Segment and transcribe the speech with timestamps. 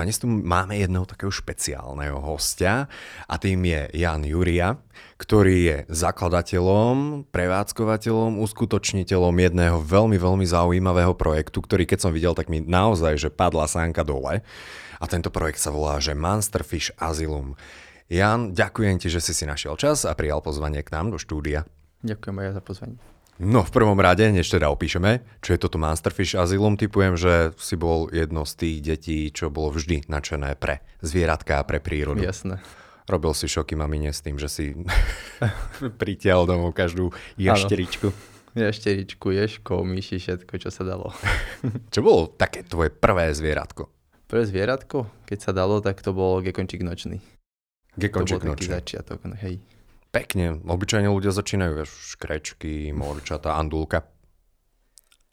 [0.00, 2.88] A dnes tu máme jedného takého špeciálneho hostia
[3.28, 4.80] a tým je Jan Juria,
[5.20, 12.48] ktorý je zakladateľom, prevádzkovateľom, uskutočniteľom jedného veľmi, veľmi zaujímavého projektu, ktorý keď som videl, tak
[12.48, 14.40] mi naozaj, že padla sánka dole.
[14.96, 17.60] A tento projekt sa volá, že Monsterfish Asylum.
[18.08, 21.68] Jan, ďakujem ti, že si si našiel čas a prijal pozvanie k nám do štúdia.
[22.00, 22.96] Ďakujem aj za pozvanie.
[23.38, 27.78] No v prvom rade, než teda opíšeme, čo je toto Monsterfish Asylum, typujem, že si
[27.78, 32.20] bol jedno z tých detí, čo bolo vždy načené pre zvieratka a pre prírodu.
[32.20, 32.60] Jasné.
[33.08, 34.64] Robil si šoky mamine s tým, že si
[36.02, 38.12] pritiahol domov každú ješteričku.
[38.50, 41.14] Ješteričku, ješko, myši, všetko, čo sa dalo.
[41.94, 43.86] čo bolo také tvoje prvé zvieratko?
[44.26, 45.06] Prvé zvieratko?
[45.26, 47.22] Keď sa dalo, tak to bol gekončík nočný.
[47.94, 49.58] Gekončík to bol taký začiatok, no hej.
[50.10, 50.58] Pekne.
[50.66, 54.02] Obyčajne ľudia začínajú, vieš, škrečky, morčata, andulka.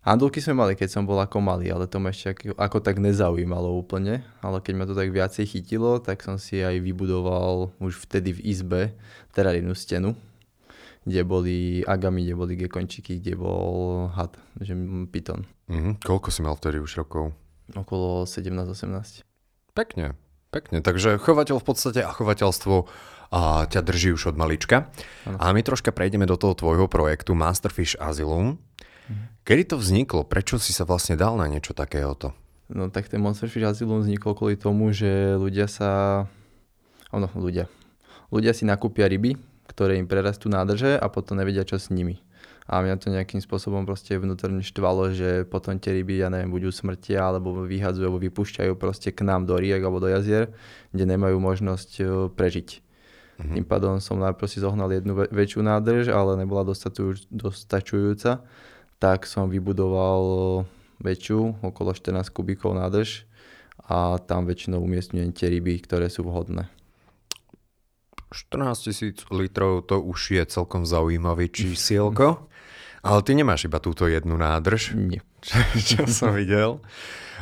[0.08, 2.96] Andulky sme mali, keď som bol ako malý, ale to ma ešte ako, ako tak
[3.02, 4.24] nezaujímalo úplne.
[4.40, 8.44] Ale keď ma to tak viacej chytilo, tak som si aj vybudoval už vtedy v
[8.54, 8.82] izbe
[9.36, 10.16] terárinnú stenu,
[11.04, 14.32] kde boli agami, kde boli gekončiky, kde bol had,
[14.62, 14.78] že
[15.12, 15.44] pyton.
[15.68, 16.06] Mm-hmm.
[16.06, 17.36] Koľko si mal vtedy už rokov?
[17.76, 19.26] Okolo 17-18.
[19.76, 20.16] Pekne,
[20.50, 20.80] pekne.
[20.80, 22.76] Takže chovateľ v podstate a chovateľstvo
[23.28, 24.88] a ťa drží už od malička.
[25.28, 25.38] Ano.
[25.40, 28.56] A my troška prejdeme do toho tvojho projektu Masterfish Asylum.
[29.12, 29.44] Mhm.
[29.44, 30.24] Kedy to vzniklo?
[30.24, 32.32] Prečo si sa vlastne dal na niečo takéhoto?
[32.68, 36.24] No tak ten Monsterfish Asylum vznikol kvôli tomu, že ľudia sa...
[37.16, 37.72] Ono, ľudia.
[38.28, 39.40] Ľudia si nakúpia ryby,
[39.72, 42.20] ktoré im prerastú nádrže a potom nevedia, čo s nimi.
[42.68, 46.76] A mňa to nejakým spôsobom proste vnútorne štvalo, že potom tie ryby, ja neviem, buď
[46.76, 50.52] smrtia, alebo vyhadzujú, alebo vypúšťajú proste k nám do riek alebo do jazier,
[50.92, 52.70] kde nemajú možnosť e, prežiť.
[53.40, 53.56] Mm-hmm.
[53.56, 56.68] Tým pádom som najprv si zohnal jednu väčšiu nádrž, ale nebola
[57.32, 58.44] dostačujúca,
[59.00, 60.22] tak som vybudoval
[61.00, 63.30] väčšiu, okolo 14 kubíkov nádrž
[63.88, 66.68] a tam väčšinou umiestňujem tie ryby, ktoré sú vhodné.
[68.28, 72.44] 14 tisíc litrov to už je celkom zaujímavý čísielko,
[73.02, 74.98] ale ty nemáš iba túto jednu nádrž.
[74.98, 75.22] Nie.
[75.42, 76.82] Čo, čo som videl.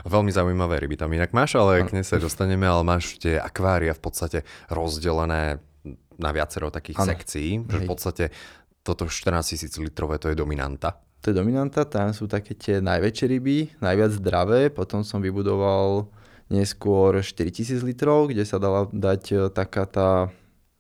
[0.06, 3.96] Veľmi zaujímavé ryby tam inak máš, ale k nej sa dostaneme, ale máš tie akvária
[3.96, 4.40] v podstate
[4.70, 5.58] rozdelené
[6.16, 7.10] na viacero takých ano.
[7.10, 8.26] sekcií, že v podstate
[8.86, 11.02] toto 14 tisíc litrové to je dominanta.
[11.26, 16.06] To je dominanta, tam sú také tie najväčšie ryby, najviac zdravé, potom som vybudoval
[16.54, 20.30] neskôr 4000 litrov, kde sa dala dať e, taká tá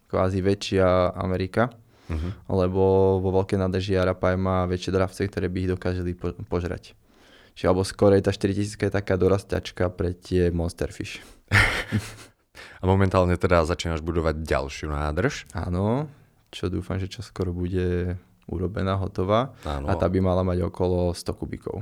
[0.05, 1.73] kvázi väčšia Amerika,
[2.07, 2.31] uh-huh.
[2.51, 6.93] lebo vo veľkej nádrži Arapaj má väčšie dravce, ktoré by ich dokázali po- požrať.
[7.55, 11.23] Čiže alebo skorej tá 4000 je taká dorastačka pre tie monsterfish.
[12.81, 15.47] A momentálne teda začínaš budovať ďalšiu nádrž.
[15.55, 16.11] Áno,
[16.51, 19.55] čo dúfam, že čoskoro bude urobená, hotová.
[19.65, 19.89] Áno.
[19.89, 21.81] A tá by mala mať okolo 100 kubikov.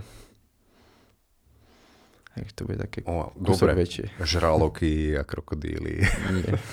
[2.33, 4.17] Takže to bude také o, dobre, väčšie.
[4.17, 6.01] Žraloky a krokodíly.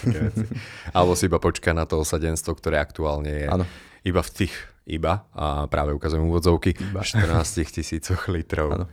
[0.96, 3.64] Alebo si iba počká na to osadenstvo, ktoré aktuálne je ano.
[4.06, 4.54] Iba v tých,
[4.88, 7.00] iba, a práve ukazujem úvodzovky, iba.
[7.04, 8.74] 14 tisícoch litrov.
[8.74, 8.86] Ano.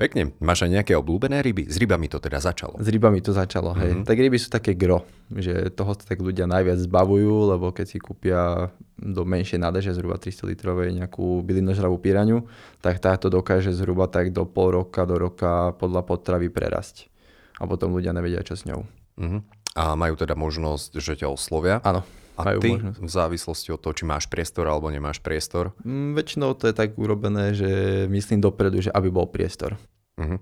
[0.00, 0.32] Pekne.
[0.40, 1.68] Máš aj nejaké obľúbené ryby?
[1.68, 2.80] S rybami to teda začalo.
[2.80, 3.92] S rybami to začalo, hej.
[3.92, 4.08] Mm-hmm.
[4.08, 8.00] Tak ryby sú také gro, že toho sa tak ľudia najviac zbavujú, lebo keď si
[8.00, 12.48] kúpia do menšej nádrže, zhruba 300 litrovej nejakú bylinožravú piraňu,
[12.80, 17.12] tak táto dokáže zhruba tak do pol roka, do roka podľa potravy prerasť.
[17.60, 18.88] A potom ľudia nevedia, čo s ňou.
[19.20, 19.40] Mm-hmm.
[19.76, 21.84] A majú teda možnosť, že ťa oslovia?
[21.84, 22.08] Áno.
[22.38, 23.00] A ty možnosť.
[23.02, 25.74] v závislosti od toho, či máš priestor alebo nemáš priestor?
[25.82, 27.70] Mm, väčšinou to je tak urobené, že
[28.06, 29.80] myslím dopredu, že aby bol priestor.
[30.16, 30.38] Uh-huh.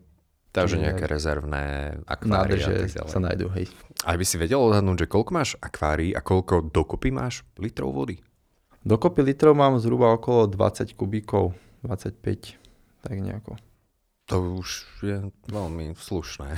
[0.52, 3.68] Takže nejaké rezervné akvárie Nádrže sa nájdú, hej.
[4.08, 8.18] A by si vedel odhadnúť, že koľko máš akvárií a koľko dokopy máš litrov vody?
[8.82, 11.52] Dokopy litrov mám zhruba okolo 20 kubíkov,
[11.84, 12.56] 25,
[13.04, 13.60] tak nejako.
[14.28, 14.68] To už
[15.04, 15.18] je
[15.48, 16.52] veľmi slušné.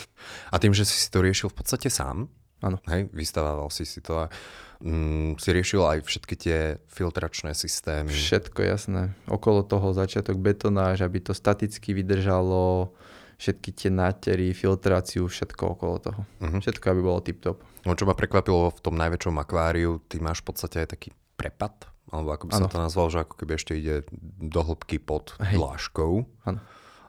[0.52, 2.30] A tým, že si si to riešil v podstate sám,
[2.64, 2.80] Áno.
[2.88, 4.32] Hej, vystavával si si to a
[4.80, 6.58] mm, si riešil aj všetky tie
[6.90, 8.12] filtračné systémy.
[8.12, 9.16] Všetko jasné.
[9.28, 12.92] Okolo toho začiatok betonáž, aby to staticky vydržalo,
[13.36, 16.20] všetky tie nátery, filtráciu, všetko okolo toho.
[16.40, 16.60] Uh-huh.
[16.60, 17.60] Všetko, aby bolo tip-top.
[17.84, 21.86] No čo ma prekvapilo v tom najväčšom akváriu, ty máš v podstate aj taký prepad,
[22.10, 24.08] alebo ako by som to nazval, že ako keby ešte ide
[24.40, 25.60] do hĺbky pod Hej.
[25.60, 26.12] dláškou.
[26.48, 26.60] Ano.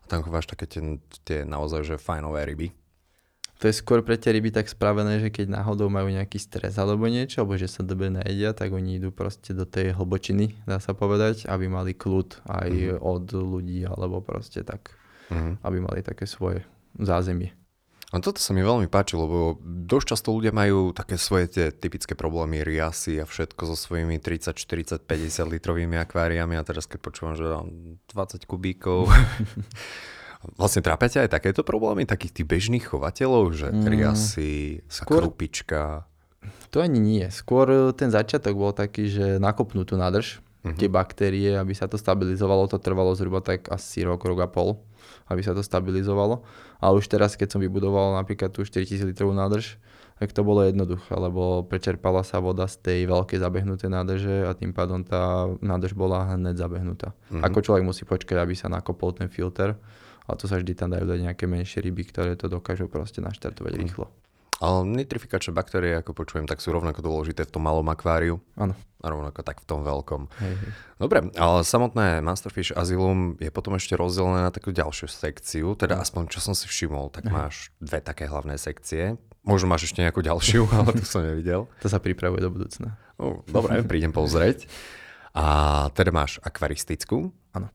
[0.04, 2.70] A tam chováš také tie, tie naozaj že fajnové ryby
[3.58, 7.10] to je skôr pre tie ryby tak spravené, že keď náhodou majú nejaký stres alebo
[7.10, 10.94] niečo, alebo že sa dobre najedia, tak oni idú proste do tej hlbočiny, dá sa
[10.94, 12.98] povedať, aby mali kľud aj mm.
[13.02, 14.94] od ľudí, alebo proste tak
[15.30, 15.54] mm-hmm.
[15.64, 16.64] aby mali také svoje
[16.98, 17.54] zázemie.
[18.16, 22.16] A toto sa mi veľmi páči, lebo dosť často ľudia majú také svoje tie typické
[22.16, 27.36] problémy, riasy a všetko so svojimi 30, 40, 50 litrovými akváriami a teraz keď počúvam,
[27.36, 27.44] že
[28.16, 29.12] 20 kubíkov.
[30.56, 34.52] vlastne trápate aj takéto problémy, takých tých bežných chovateľov, že mm, riasy,
[34.86, 36.06] skôr, krupička?
[36.72, 37.26] To ani nie.
[37.34, 40.78] Skôr ten začiatok bol taký, že nakopnú tú nádrž, mm-hmm.
[40.78, 44.78] tie baktérie, aby sa to stabilizovalo, to trvalo zhruba tak asi rok, rok a pol
[45.28, 46.44] aby sa to stabilizovalo.
[46.80, 49.80] A už teraz, keď som vybudoval napríklad tú 4000 litrovú nádrž,
[50.18, 54.74] tak to bolo jednoduché, lebo prečerpala sa voda z tej veľkej zabehnutej nádrže a tým
[54.74, 57.14] pádom tá nádrž bola hneď zabehnutá.
[57.30, 57.46] Mm-hmm.
[57.46, 59.78] Ako človek musí počkať, aby sa nakopol ten filter
[60.28, 63.74] a to sa vždy tam dajú dať nejaké menšie ryby, ktoré to dokážu proste naštartovať
[63.74, 63.80] mm.
[63.80, 64.08] rýchlo.
[64.58, 68.42] Ale nitrifikačné baktérie, ako počujem, tak sú rovnako dôležité v tom malom akváriu.
[68.58, 68.74] Áno.
[68.74, 70.34] A rovnako tak v tom veľkom.
[70.42, 70.72] Hej, hej.
[70.98, 76.02] Dobre, ale samotné Masterfish Asylum je potom ešte rozdelené na takú ďalšiu sekciu, teda no.
[76.02, 79.22] aspoň čo som si všimol, tak máš dve také hlavné sekcie.
[79.46, 81.70] Možno máš ešte nejakú ďalšiu, ale to som nevidel.
[81.86, 82.98] To sa pripravuje do budúcna.
[83.22, 84.66] Uh, dobre, prídem pozrieť.
[85.38, 87.30] A teda máš akvaristickú.
[87.54, 87.70] Áno.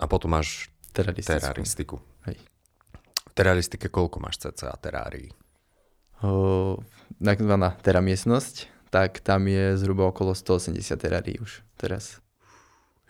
[0.00, 1.40] A potom máš teraristiku.
[1.40, 1.96] teraristiku.
[2.28, 2.36] Hej.
[3.28, 5.32] V teraristike koľko máš cca terárií?
[7.18, 12.22] takzvaná teda miestnosť, tak tam je zhruba okolo 180 terárií už teraz.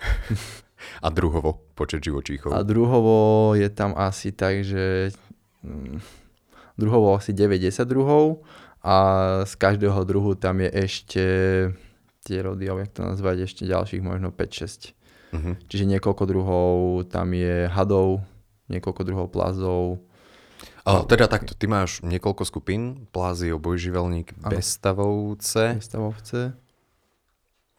[1.05, 2.51] A druhovo, počet živočíchov?
[2.51, 5.15] A druhovo je tam asi tak, že
[5.63, 6.03] hm,
[6.75, 8.43] druhovo asi 90 druhov
[8.83, 8.97] a
[9.47, 11.25] z každého druhu tam je ešte
[12.27, 14.91] tie rody, jak to nazvať, ešte ďalších možno 5-6.
[15.33, 15.57] Uh-huh.
[15.67, 16.75] Čiže niekoľko druhov,
[17.09, 18.21] tam je hadov,
[18.69, 20.05] niekoľko druhov plazov,
[20.83, 24.51] a teda takto, ty máš niekoľko skupín, plázy, obojživelník, ano.
[24.51, 25.79] bestavovce.
[25.79, 26.39] Bestavovce.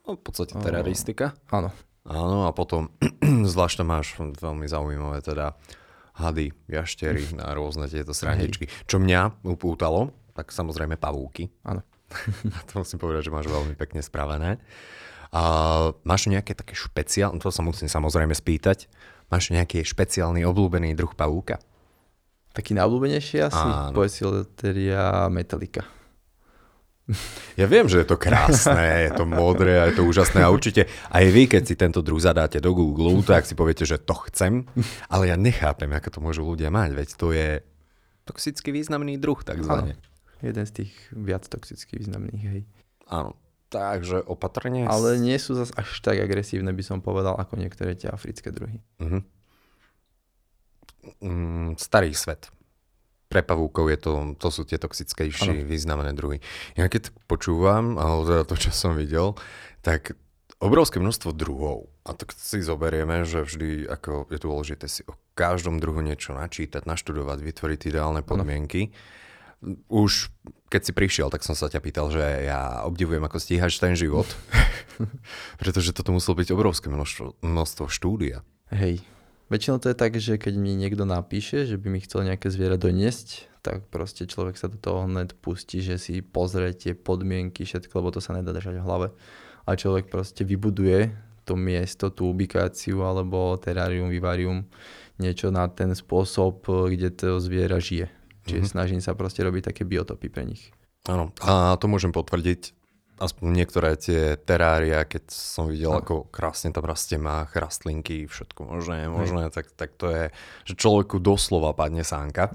[0.07, 1.35] No, v podstate teraristika.
[1.51, 1.75] Áno.
[2.07, 2.91] Áno, a potom
[3.51, 5.55] zvlášť máš veľmi zaujímavé teda
[6.15, 8.71] hady, jaštery a rôzne tieto sraničky.
[8.87, 11.51] Čo mňa upútalo, tak samozrejme pavúky.
[11.67, 11.83] Áno.
[12.71, 14.63] to musím povedať, že máš veľmi pekne spravené.
[15.33, 15.41] A
[16.05, 18.85] máš nejaké také špeciálne, to sa musím samozrejme spýtať,
[19.33, 21.57] máš nejaký špeciálny obľúbený druh pavúka?
[22.53, 23.69] Taký najobľúbenejší asi?
[23.97, 25.89] Poesiloteria Metallica.
[27.59, 30.87] Ja viem, že je to krásne, je to modré a je to úžasné a určite
[31.11, 34.63] aj vy, keď si tento druh zadáte do Google, tak si poviete, že to chcem,
[35.11, 37.59] ale ja nechápem, ako to môžu ľudia mať, veď to je
[38.23, 39.99] toxicky významný druh, takzvané.
[40.39, 42.61] Jeden z tých viac toxicky významných, hej.
[43.11, 43.35] Áno,
[43.73, 44.85] takže opatrne.
[44.85, 48.85] Ale nie sú zase až tak agresívne, by som povedal, ako niektoré tie africké druhy.
[49.01, 49.25] Uh-huh
[51.19, 52.49] mm, starý svet.
[53.27, 56.37] Pre pavúkov je to, to sú tie toxickejšie významné druhy.
[56.77, 59.33] Ja keď počúvam, alebo teda to, čo som videl,
[59.81, 60.13] tak
[60.61, 61.89] obrovské množstvo druhov.
[62.05, 66.85] A tak si zoberieme, že vždy ako je dôležité si o každom druhu niečo načítať,
[66.85, 68.93] naštudovať, vytvoriť ideálne podmienky.
[68.93, 69.21] Ano.
[69.87, 70.33] Už
[70.67, 74.25] keď si prišiel, tak som sa ťa pýtal, že ja obdivujem, ako stíhaš ten život.
[75.61, 78.41] Pretože toto muselo byť obrovské množstvo, množstvo štúdia.
[78.73, 79.05] Hej,
[79.53, 82.73] Väčšinou to je tak, že keď mi niekto napíše, že by mi chcel nejaké zviera
[82.73, 88.01] doniesť, tak proste človek sa do toho hned pustí, že si pozrie tie podmienky, všetko,
[88.01, 89.07] lebo to sa nedá držať v hlave.
[89.69, 91.13] A človek proste vybuduje
[91.45, 94.65] to miesto, tú ubikáciu alebo terárium, vivarium,
[95.21, 98.22] niečo na ten spôsob, kde to zviera žije.
[98.43, 98.73] Čiže mm-hmm.
[98.75, 100.71] snažím sa proste robiť také biotopy pre nich.
[101.07, 102.75] Áno, a to môžem potvrdiť
[103.21, 105.99] aspoň niektoré tie terária, keď som videl, no.
[106.01, 110.23] ako krásne tam rastie mách, rastlinky, všetko možné, možné, tak, tak to je,
[110.65, 112.51] že človeku doslova padne sánka.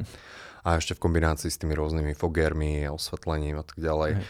[0.66, 4.20] A ešte v kombinácii s tými rôznymi fogermi, osvetlením a tak ďalej.
[4.20, 4.26] Hej.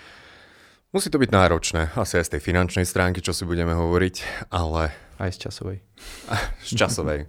[0.88, 4.94] Musí to byť náročné, asi aj z tej finančnej stránky, čo si budeme hovoriť, ale...
[5.18, 5.82] Aj z časovej.
[6.68, 7.20] z časovej.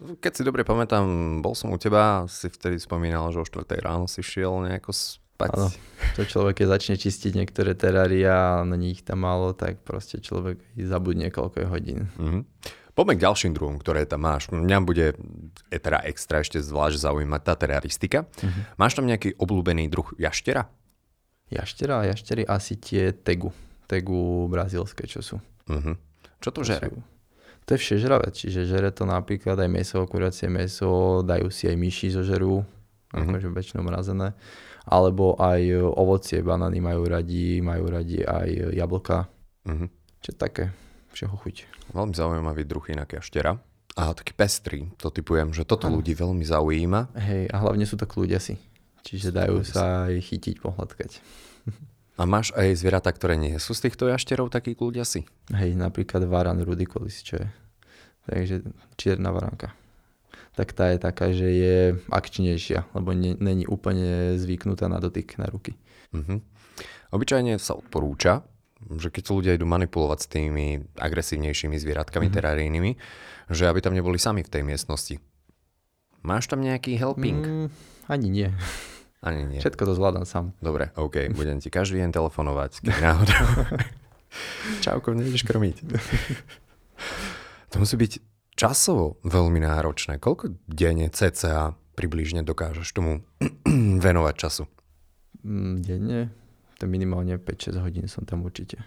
[0.00, 1.04] Keď si dobre pamätám,
[1.44, 5.50] bol som u teba, si vtedy spomínal, že o 4 ráno si šiel nejako spať.
[5.52, 5.68] Áno,
[6.16, 10.56] to človek, keď začne čistiť niektoré terária a na nich tam málo, tak proste človek
[10.76, 12.00] zabudne koľko je hodín.
[12.16, 12.42] Mm-hmm.
[12.96, 14.48] Poďme k ďalším druhom, ktoré tam máš.
[14.52, 15.16] Mňa bude
[15.68, 18.18] je teda extra ešte zvlášť zaujímať tá teráristika.
[18.24, 18.62] Mm-hmm.
[18.80, 20.68] Máš tam nejaký obľúbený druh jaštera?
[21.52, 23.52] Jaštera jaštery asi tie tegu.
[23.84, 25.36] Tegu brazílske, čo sú.
[25.68, 25.94] Mm-hmm.
[26.40, 26.88] Čo to, to žere?
[26.88, 27.00] Sú,
[27.68, 32.16] to je všežravec, čiže žere to napríklad aj meso, kuracie meso, dajú si aj myši
[32.16, 33.30] zožerú, mm-hmm.
[33.30, 34.34] akože väčšinou mrazené
[34.90, 39.28] alebo aj ovocie, banány majú radi, majú radi aj jablka.
[39.68, 39.88] Mm-hmm.
[40.24, 40.64] Čiže také
[41.12, 41.56] všeho chuť.
[41.92, 43.54] Veľmi zaujímavý druh inak jaštera.
[43.98, 45.98] A taký pestrý, to typujem, že toto ano.
[46.00, 47.12] ľudí veľmi zaujíma.
[47.18, 48.06] Hej, a hlavne sú to
[48.40, 48.54] si.
[49.00, 51.10] Čiže dajú sa aj chytiť, pohľadkať.
[52.20, 54.76] A máš aj zvieratá, ktoré nie sú z týchto jašterov takí
[55.08, 55.24] si?
[55.56, 57.48] Hej, napríklad varan rudicolis, čo je.
[58.28, 58.56] Takže
[59.00, 59.72] čierna varanka.
[60.52, 61.76] tak tá je taká, že je
[62.12, 65.80] akčnejšia, lebo nie, není úplne zvyknutá na dotyk na ruky.
[66.12, 66.44] Uh-huh.
[67.08, 68.44] Obyčajne sa odporúča,
[69.00, 70.66] že keď ľudia idú manipulovať s tými
[71.00, 72.36] agresívnejšími zvieratkami mm-hmm.
[72.36, 72.90] terárijnými,
[73.48, 75.16] že aby tam neboli sami v tej miestnosti.
[76.20, 77.40] Máš tam nejaký helping?
[77.40, 77.66] Mm,
[78.12, 78.48] ani nie.
[79.20, 79.60] Ani nie.
[79.60, 80.56] Všetko to zvládam sám.
[80.64, 83.44] Dobre, OK, budem ti každý deň telefonovať, keď náhodou.
[84.84, 85.76] Čauko, nejdeš krmiť.
[87.68, 88.12] to musí byť
[88.56, 90.16] časovo veľmi náročné.
[90.16, 93.20] Koľko denne cca približne dokážeš tomu
[94.08, 94.64] venovať času?
[95.44, 96.20] Mm, denne?
[96.80, 98.80] To minimálne 5-6 hodín som tam určite.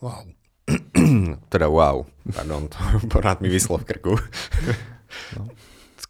[0.00, 0.32] Wow.
[1.52, 2.08] teda wow.
[2.32, 2.80] Pardon, to
[3.12, 4.16] porad mi vyslo v krku.
[5.36, 5.52] no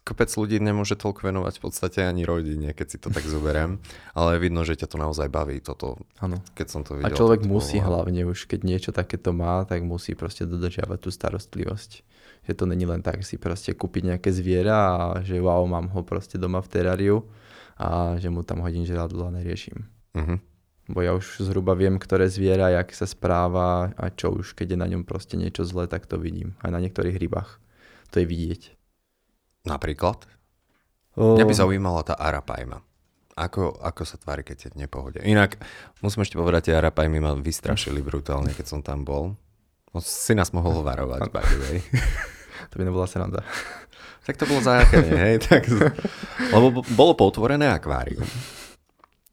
[0.07, 3.83] kopec ľudí nemôže toľko venovať v podstate ani rodine, keď si to tak zoberiem.
[4.15, 6.39] Ale vidno, že ťa to naozaj baví, toto, ano.
[6.55, 7.11] keď som to videl.
[7.11, 7.99] A človek musí bolo...
[7.99, 11.91] hlavne už, keď niečo takéto má, tak musí proste dodržiavať tú starostlivosť.
[12.47, 15.99] Že to není len tak si proste kúpiť nejaké zviera a že wow, mám ho
[16.07, 17.27] proste doma v teráriu
[17.75, 19.83] a že mu tam hodím žradlo a neriešim.
[20.15, 20.39] Uh-huh.
[20.87, 24.77] Bo ja už zhruba viem, ktoré zviera, jak sa správa a čo už, keď je
[24.79, 26.55] na ňom proste niečo zlé, tak to vidím.
[26.63, 27.59] Aj na niektorých rybách.
[28.15, 28.76] To je vidieť.
[29.65, 30.27] Napríklad?
[31.17, 31.33] O...
[31.33, 32.83] Mňa by zaujímala tá Arapajma.
[33.37, 35.21] Ako, ako sa tvári, keď je v nepohode.
[35.21, 35.61] Inak,
[36.01, 39.37] musím ešte povedať, tie Arapajmy ma vystrašili brutálne, keď som tam bol.
[39.93, 41.77] No, si nás mohol varovať, by the way.
[42.73, 43.45] To by nebola sranda.
[44.25, 45.35] Tak to bolo záchranne, hej?
[45.45, 45.69] Tak,
[46.51, 48.25] lebo bolo potvorené akvárium.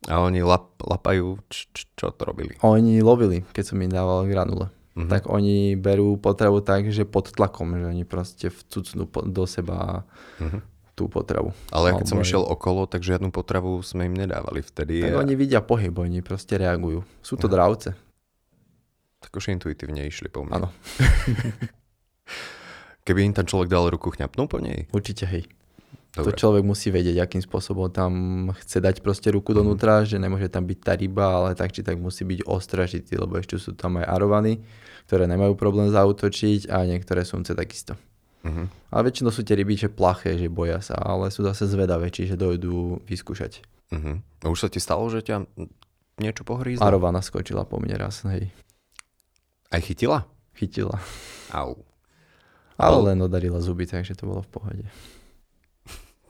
[0.07, 2.55] A oni lap, lapajú, č, č, čo to robili?
[2.61, 5.11] Oni lovili, keď som im dával granule mm-hmm.
[5.11, 10.07] tak oni berú potravu tak, že pod tlakom, že oni proste vcucnú do seba
[10.39, 10.61] mm-hmm.
[10.95, 11.51] tú potravu.
[11.75, 15.03] Ale keď som išiel okolo, tak žiadnu potravu sme im nedávali vtedy.
[15.03, 15.23] Tak a...
[15.27, 17.03] oni vidia pohyb, oni proste reagujú.
[17.21, 17.99] Sú to dravce.
[19.19, 20.63] Tak už intuitívne išli po mne.
[20.63, 20.69] Áno.
[23.05, 24.89] Keby im tam človek dal ruku, chňapnú po nej?
[24.89, 25.45] Určite, hej.
[26.15, 26.31] Dobre.
[26.31, 28.13] To človek musí vedieť, akým spôsobom tam
[28.63, 29.67] chce dať proste ruku mm-hmm.
[29.67, 33.35] donútra, že nemôže tam byť tá ryba, ale tak či tak musí byť ostražitý, lebo
[33.35, 34.63] ešte sú tam aj arovany,
[35.11, 37.99] ktoré nemajú problém zautočiť a niektoré sumce takisto.
[38.47, 38.95] Mm-hmm.
[38.95, 42.39] Ale väčšinou sú tie ryby, že plaché, že boja sa, ale sú zase zvedavé, čiže
[42.39, 43.67] dojdú vyskúšať.
[43.91, 44.47] Mm-hmm.
[44.47, 45.51] A už sa ti stalo, že ťa
[46.23, 46.87] niečo pohrízlo?
[46.87, 48.55] Arovana skočila po mne raz, hej.
[49.75, 50.31] Aj chytila?
[50.55, 50.95] Chytila.
[51.51, 51.83] Au.
[52.79, 54.87] Ale, ale len odarila zuby, takže to bolo v pohode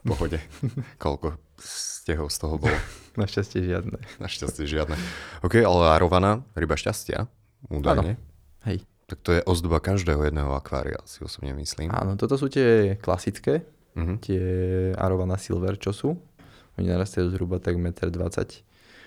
[0.05, 0.39] pohode.
[1.03, 2.77] Koľko stehov z toho bolo?
[3.21, 3.97] Našťastie žiadne.
[4.21, 4.95] Našťastie žiadne.
[5.41, 7.25] OK, ale Arovana, ryba šťastia,
[7.73, 8.21] údajne.
[8.69, 8.85] Hej.
[9.05, 11.93] Tak to je ozdoba každého jedného akvária, si osobne myslím.
[11.93, 13.61] Áno, toto sú tie klasické,
[13.93, 14.17] uh-huh.
[14.17, 14.41] tie
[14.97, 16.09] Arovana Silver, čo sú.
[16.75, 18.65] Oni narastajú zhruba tak 1,20 m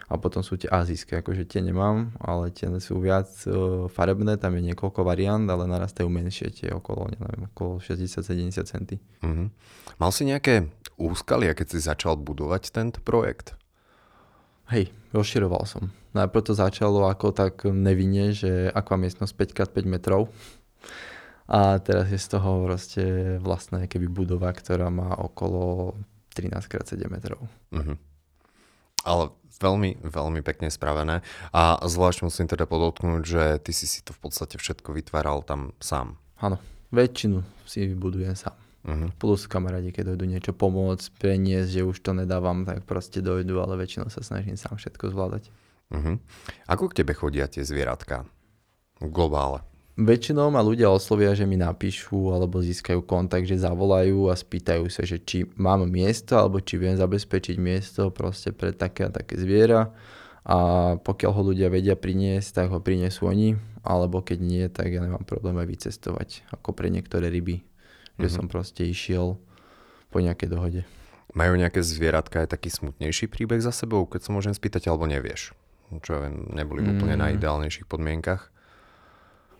[0.08, 4.56] a potom sú tie azijské, akože tie nemám, ale tie sú viac uh, farebné, tam
[4.56, 8.96] je niekoľko variant, ale narastajú menšie, tie okolo, neviem, okolo 60-70 cm.
[9.20, 9.52] Uh-huh.
[10.00, 13.54] Mal si nejaké úskalia, keď si začal budovať tento projekt?
[14.68, 15.94] Hej, rozširoval som.
[16.12, 20.28] Najprv to začalo ako tak nevinne, že akva miestnosť 5x5 metrov.
[21.48, 23.04] A teraz je z toho proste
[23.40, 25.96] vlastná keby budova, ktorá má okolo
[26.36, 27.48] 13x7 metrov.
[27.72, 27.96] Uh-huh.
[29.08, 31.24] Ale veľmi, veľmi pekne spravené.
[31.56, 35.72] A zvlášť musím teda podotknúť, že ty si si to v podstate všetko vytváral tam
[35.80, 36.20] sám.
[36.44, 36.60] Áno,
[36.92, 38.67] väčšinu si vybudujem sám.
[38.86, 39.10] Uh-huh.
[39.18, 43.74] Plus kamarádi, keď dojdu niečo pomôcť, preniesť, že už to nedávam, tak proste dojdu, ale
[43.74, 45.50] väčšinou sa snažím sám všetko zvládať.
[45.90, 46.16] Uh-huh.
[46.70, 48.28] Ako k tebe chodia tie zvieratka?
[49.02, 49.66] Globále.
[49.98, 55.02] Väčšinou ma ľudia oslovia, že mi napíšu alebo získajú kontakt, že zavolajú a spýtajú sa,
[55.02, 59.90] že či mám miesto alebo či viem zabezpečiť miesto proste pre také a také zviera
[60.48, 60.58] a
[60.96, 63.52] pokiaľ ho ľudia vedia priniesť, tak ho prinesú oni,
[63.84, 67.68] alebo keď nie, tak ja nemám problém aj vycestovať, ako pre niektoré ryby,
[68.18, 68.26] mm-hmm.
[68.26, 68.34] že mhm.
[68.34, 69.38] som proste išiel
[70.10, 70.82] po nejakej dohode.
[71.36, 75.52] Majú nejaké zvieratka aj taký smutnejší príbeh za sebou, keď sa môžem spýtať, alebo nevieš?
[76.02, 76.88] Čo ja viem, neboli mm.
[76.96, 78.52] úplne na ideálnejších podmienkach?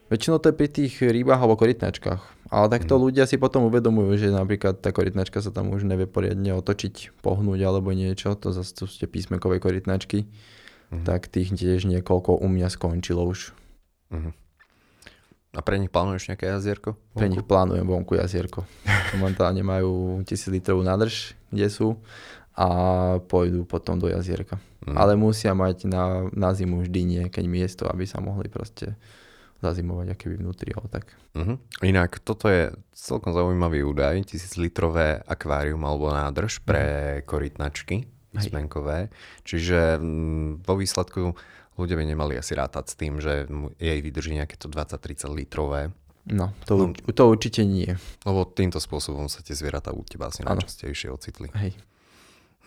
[0.08, 2.48] Väčšinou to je pri tých rybách alebo korytnačkách.
[2.48, 3.00] Ale takto mm.
[3.00, 7.60] ľudia si potom uvedomujú, že napríklad tá korytnačka sa tam už nevie poriadne otočiť, pohnúť
[7.60, 8.32] alebo niečo.
[8.40, 10.24] To zase sú tie písmenkové korytnačky.
[10.88, 11.04] Mm.
[11.04, 13.52] Tak tých tiež niekoľko u mňa skončilo už.
[14.08, 14.32] Mm.
[15.58, 16.94] A pre nich plánuješ nejaké jazierko?
[16.94, 17.18] Vonku?
[17.18, 18.62] Pre nich plánujem vonku jazierko.
[19.18, 21.98] Momentálne majú 1000 litrovú nádrž, kde sú
[22.54, 22.66] a
[23.26, 24.62] pôjdu potom do jazierka.
[24.86, 24.94] Mm.
[24.94, 28.94] Ale musia mať na, na zimu vždy keď miesto, aby sa mohli proste
[29.58, 31.10] zazimovať aké vnútri, ale tak.
[31.34, 31.58] Uh-huh.
[31.82, 36.82] Inak toto je celkom zaujímavý údaj, tisíc litrové akvárium alebo nádrž pre
[37.18, 37.26] uh-huh.
[37.26, 39.10] korytnačky písmenkové.
[39.42, 39.98] Čiže
[40.62, 41.34] vo výsledku
[41.78, 43.47] ľudia by nemali asi rátať s tým, že
[43.78, 45.94] jej vydrží nejaké to 20-30 litrové
[46.28, 47.88] No, to, no, to určite nie.
[48.28, 51.49] Lebo týmto spôsobom sa tie zvieratá u teba asi najčastejšie ocitli.
[51.56, 51.73] Hej.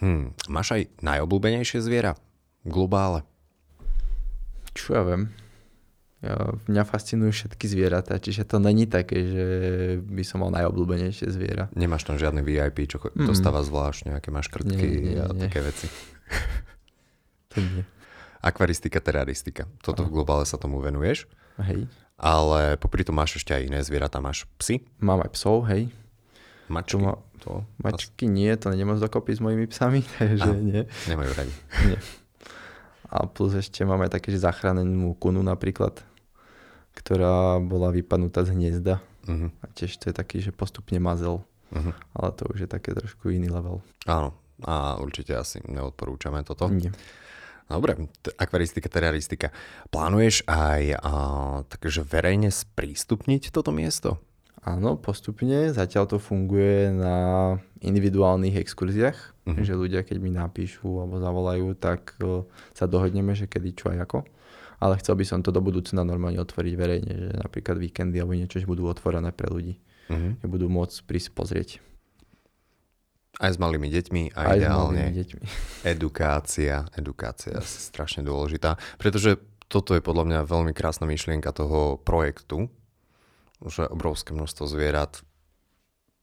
[0.01, 2.17] Hm, máš aj najobľúbenejšie zviera?
[2.65, 3.21] Globále?
[4.73, 5.29] Čo ja viem.
[6.21, 6.37] Ja,
[6.69, 9.45] mňa fascinujú všetky zvieratá, čiže to není také, že
[10.05, 11.65] by som mal najobľúbenejšie zviera.
[11.73, 13.25] Nemáš tam žiadny VIP, čo mm.
[13.25, 15.49] dostáva zvlášť, nejaké maškrtky nie, nie, a nie.
[15.49, 15.89] také veci.
[17.53, 17.85] to nie.
[18.41, 19.69] Akvaristika, teraristika.
[19.85, 21.29] Toto v globále sa tomu venuješ.
[21.61, 21.85] Hej.
[22.17, 24.21] Ale popri tom máš ešte aj iné zvieratá.
[24.21, 24.85] Máš psy?
[25.01, 25.89] Mám aj psov, hej.
[26.69, 27.01] Mačky?
[27.01, 27.51] To, to,
[27.83, 30.81] mačky nie, to nemám dokopy s mojimi psami, takže a, nie.
[31.09, 31.53] Nemajú radi.
[31.89, 31.99] Nie.
[33.11, 35.99] A plus ešte máme také, že zachránenú kunu napríklad
[36.95, 38.99] ktorá bola vypadnutá z hniezda.
[39.27, 39.49] Uh-huh.
[39.63, 41.43] A tiež to je taký, že postupne mazel.
[41.71, 41.93] Uh-huh.
[42.17, 43.79] Ale to už je také trošku iný level.
[44.03, 46.67] Áno, a určite asi neodporúčame toto.
[46.67, 46.91] Nie.
[47.71, 49.47] Dobre, t- akvaristika, teraristika.
[49.87, 51.11] Plánuješ aj a,
[51.71, 54.19] takže verejne sprístupniť toto miesto?
[54.61, 55.73] Áno, postupne.
[55.73, 57.15] Zatiaľ to funguje na
[57.81, 59.63] individuálnych exkurziách, uh-huh.
[59.65, 62.45] že ľudia, keď mi napíšu alebo zavolajú, tak uh,
[62.77, 64.19] sa dohodneme, že kedy, čo aj ako
[64.81, 68.57] ale chcel by som to do budúcna normálne otvoriť verejne, že napríklad víkendy alebo niečo,
[68.57, 69.77] že budú otvorené pre ľudí.
[70.09, 70.33] Uh-huh.
[70.41, 71.69] Že budú môcť prísť pozrieť.
[73.41, 75.43] Aj s malými deťmi a Aj ideálne deťmi.
[75.97, 76.85] edukácia.
[76.93, 82.69] Edukácia je strašne dôležitá, pretože toto je podľa mňa veľmi krásna myšlienka toho projektu,
[83.65, 85.25] že obrovské množstvo zvierat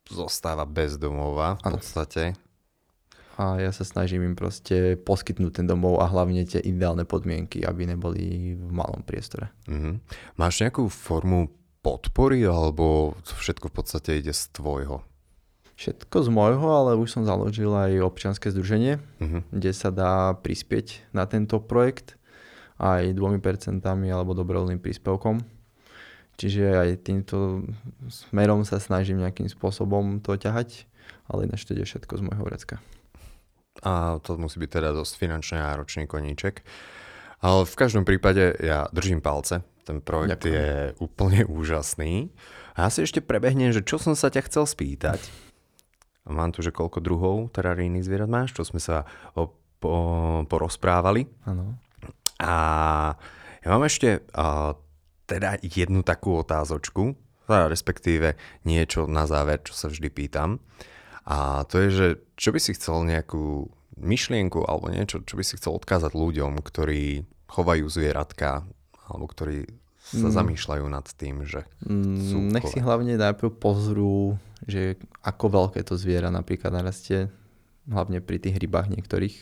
[0.06, 2.38] zostáva bez domova v podstate
[3.38, 7.86] a ja sa snažím im proste poskytnúť ten domov a hlavne tie ideálne podmienky, aby
[7.86, 9.54] neboli v malom priestore.
[9.70, 9.94] Mm-hmm.
[10.34, 15.06] Máš nejakú formu podpory alebo všetko v podstate ide z tvojho?
[15.78, 19.54] Všetko z môjho, ale už som založil aj občianske združenie, mm-hmm.
[19.54, 22.18] kde sa dá prispieť na tento projekt
[22.82, 25.38] aj dvomi percentami alebo dobrovoľným príspevkom.
[26.38, 27.66] Čiže aj týmto
[28.10, 30.86] smerom sa snažím nejakým spôsobom to ťahať,
[31.30, 32.78] ale ináč to ide všetko z môjho vrecka
[33.82, 36.62] a to musí byť teda dosť finančne náročný koníček.
[37.38, 40.54] Ale v každom prípade ja držím palce, ten projekt Ďakujem.
[40.58, 42.34] je úplne úžasný.
[42.74, 45.18] A ja si ešte prebehnem, že čo som sa ťa chcel spýtať.
[46.28, 49.48] Mám tu, že koľko druhov terarijných zvierat máš, čo sme sa o,
[49.80, 49.92] po,
[50.44, 51.24] porozprávali.
[51.48, 51.80] Áno.
[52.38, 52.54] A
[53.64, 54.76] ja mám ešte a,
[55.28, 57.16] teda jednu takú otázočku,
[57.48, 58.36] respektíve
[58.68, 60.60] niečo na záver, čo sa vždy pýtam.
[61.28, 63.68] A to je, že čo by si chcel nejakú
[64.00, 68.64] myšlienku alebo niečo, čo by si chcel odkázať ľuďom, ktorí chovajú zvieratka
[69.08, 69.68] alebo ktorí
[70.08, 70.36] sa mm.
[70.36, 76.00] zamýšľajú nad tým, že mm, sú Nech si hlavne najprv pozrú, že ako veľké to
[76.00, 77.28] zviera napríklad narastie,
[77.88, 79.36] hlavne pri tých rybách niektorých,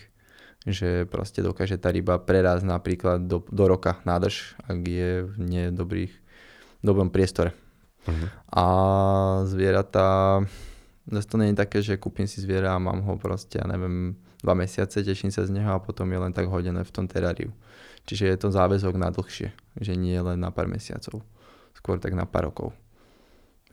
[0.66, 6.12] že proste dokáže tá ryba prerazť napríklad do, do roka nádrž, ak je v nedobrých
[6.82, 7.54] dobrom priestore.
[8.06, 8.28] Uh-huh.
[8.50, 8.64] A
[9.46, 10.42] zvieratá
[11.06, 14.18] Zase to nie je také, že kúpim si zviera a mám ho proste, ja neviem,
[14.42, 17.54] dva mesiace, teším sa z neho a potom je len tak hodené v tom teráriu.
[18.06, 19.50] Čiže je to záväzok na dlhšie,
[19.82, 21.26] že nie len na pár mesiacov,
[21.74, 22.70] skôr tak na pár rokov.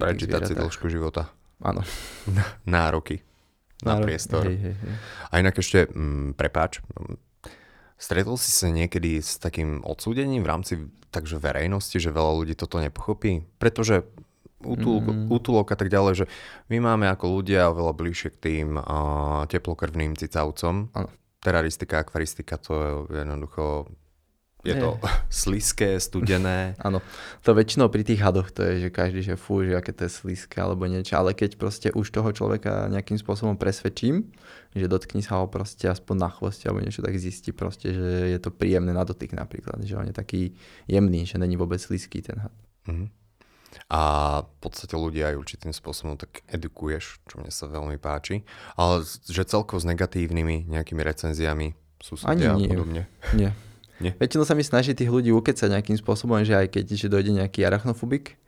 [0.01, 1.29] Prečítať si dĺžku života.
[1.61, 1.85] Áno.
[2.65, 3.21] Nároky
[3.83, 4.43] na Nárok, priestor.
[4.47, 4.93] Hej, hej, hej.
[5.29, 6.79] A inak ešte, mm, prepáč,
[7.99, 10.73] stretol si sa niekedy s takým odsúdením v rámci
[11.11, 13.45] takže verejnosti, že veľa ľudí toto nepochopí?
[13.59, 14.07] Pretože
[14.63, 15.29] mm.
[15.29, 16.25] útulok a tak ďalej, že
[16.71, 20.89] my máme ako ľudia oveľa bližšie k tým uh, teplokrvným cicavcom.
[20.95, 21.09] Ano.
[21.43, 22.71] Teraristika, akvaristika, to
[23.11, 23.91] je jednoducho
[24.63, 24.99] je to
[25.43, 26.73] sliské, studené.
[26.88, 27.04] Áno,
[27.43, 30.12] to väčšinou pri tých hadoch to je, že každý, že fú, že aké to je
[30.12, 34.32] sliské alebo niečo, ale keď proste už toho človeka nejakým spôsobom presvedčím,
[34.73, 38.39] že dotkni sa ho proste aspoň na chvoste alebo niečo, tak zistí proste, že je
[38.41, 40.58] to príjemné na dotyk napríklad, že on je taký
[40.89, 42.56] jemný, že není vôbec slízký ten had.
[42.89, 43.23] Mm-hmm
[43.89, 44.02] a
[44.45, 48.45] v podstate ľudia aj určitým spôsobom tak edukuješ, čo mne sa veľmi páči.
[48.78, 53.10] Ale že celkovo s negatívnymi nejakými recenziami susedia a podobne.
[53.34, 53.52] Nie.
[54.01, 54.17] Nie.
[54.17, 57.62] Väčšinou sa mi snaží tých ľudí ukecať nejakým spôsobom, že aj keď že dojde nejaký
[57.62, 58.41] arachnofobik,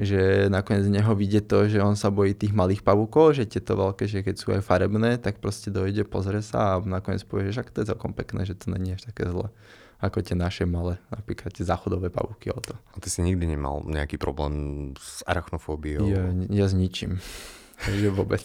[0.00, 3.76] že nakoniec z neho vidie to, že on sa bojí tých malých pavúkov, že tieto
[3.76, 7.60] veľké, že keď sú aj farebné, tak proste dojde, pozrie sa a nakoniec povie, že
[7.60, 9.52] však to je celkom pekné, že to není až také zle
[10.00, 12.48] ako tie naše malé, napríklad tie záchodové pavúky.
[12.48, 12.72] O to.
[12.72, 16.08] A ty si nikdy nemal nejaký problém s arachnofóbiou?
[16.08, 17.20] Ja, ja s ničím.
[17.84, 18.44] Takže vôbec.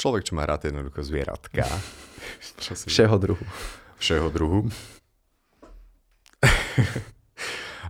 [0.00, 1.68] Človek, čo má rád jednoducho zvieratka.
[2.88, 3.44] Všeho druhu.
[4.00, 4.60] Všeho druhu.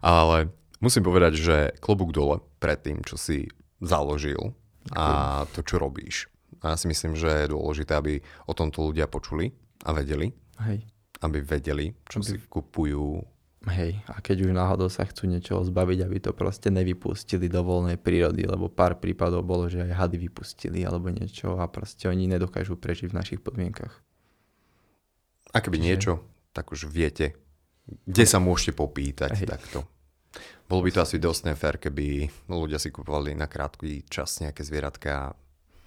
[0.03, 0.51] Ale
[0.83, 3.47] musím povedať, že klobúk dole pred tým, čo si
[3.79, 4.53] založil
[4.93, 6.27] a to, čo robíš.
[6.61, 9.55] A ja si myslím, že je dôležité, aby o tomto ľudia počuli
[9.87, 10.35] a vedeli.
[10.61, 10.85] Hej
[11.21, 12.27] aby vedeli, čo aby...
[12.27, 13.21] si kupujú
[13.61, 18.01] Hej, a keď už náhodou sa chcú niečo zbaviť, aby to proste nevypustili do voľnej
[18.01, 22.81] prírody, lebo pár prípadov bolo, že aj hady vypustili alebo niečo a proste oni nedokážu
[22.81, 24.01] prežiť v našich podmienkach.
[25.51, 25.87] A keby Čiže...
[25.87, 26.13] niečo,
[26.55, 27.35] tak už viete,
[27.87, 29.49] kde sa môžete popýtať Hej.
[29.51, 29.79] takto.
[30.71, 35.35] Bolo by to asi dosť nefér, keby ľudia si kupovali na krátky čas nejaké zvieratka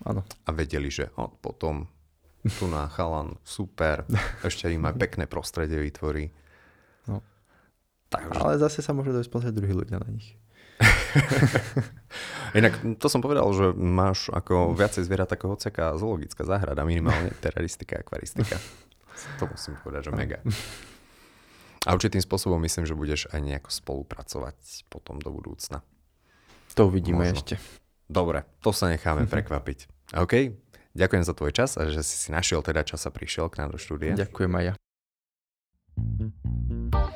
[0.03, 0.27] ano.
[0.27, 1.87] a vedeli, že oh, potom
[2.59, 4.03] tu na chalan, super,
[4.47, 6.27] ešte im aj pekné prostredie vytvorí.
[7.07, 7.23] No.
[8.11, 8.39] Takže...
[8.43, 10.35] Ale zase sa môže dojsť pozrieť druhí ľudia na nich.
[12.59, 18.03] Inak to som povedal, že máš ako viacej zvierat ako hociaká zoologická záhrada, minimálne teraristika,
[18.03, 18.59] akvaristika.
[19.39, 20.39] To musím povedať, že mega.
[21.83, 25.83] A určitým spôsobom myslím, že budeš aj nejako spolupracovať potom do budúcna.
[26.79, 27.37] To uvidíme Možno.
[27.43, 27.55] ešte.
[28.07, 29.91] Dobre, to sa necháme prekvapiť.
[30.15, 30.55] OK,
[30.95, 33.75] ďakujem za tvoj čas a že si si našiel teda čas a prišiel k nám
[33.75, 34.15] do štúdia.
[34.15, 34.73] Ďakujem aj ja.